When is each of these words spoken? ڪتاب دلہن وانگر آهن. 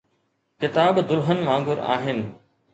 ڪتاب 0.61 0.95
دلہن 1.09 1.39
وانگر 1.49 1.77
آهن. 1.99 2.19